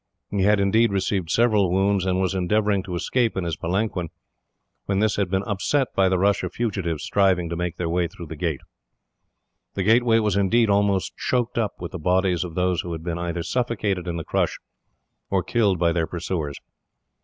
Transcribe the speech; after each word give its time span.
He 0.31 0.41
had 0.41 0.59
indeed 0.59 0.91
received 0.91 1.29
several 1.29 1.69
wounds, 1.71 2.07
and 2.07 2.19
was 2.19 2.33
endeavouring 2.33 2.81
to 2.85 2.95
escape 2.95 3.37
in 3.37 3.43
his 3.43 3.55
palanquin, 3.55 4.09
when 4.87 4.97
this 4.97 5.15
had 5.17 5.29
been 5.29 5.43
upset 5.43 5.89
by 5.93 6.09
the 6.09 6.17
rush 6.17 6.41
of 6.41 6.53
fugitives 6.53 7.03
striving 7.03 7.49
to 7.49 7.55
make 7.55 7.77
their 7.77 7.87
way 7.87 8.07
through 8.07 8.25
the 8.25 8.35
gate. 8.35 8.61
The 9.75 9.83
gateway 9.83 10.17
was, 10.17 10.35
indeed, 10.35 10.71
almost 10.71 11.15
choked 11.17 11.59
up 11.59 11.73
with 11.77 11.91
the 11.91 11.99
bodies 11.99 12.43
of 12.43 12.55
those 12.55 12.81
who 12.81 12.93
had 12.93 13.03
been 13.03 13.19
either 13.19 13.43
suffocated 13.43 14.07
in 14.07 14.17
the 14.17 14.23
crush, 14.23 14.57
or 15.29 15.43
killed 15.43 15.77
by 15.77 15.91
their 15.91 16.07
pursuers. 16.07 16.59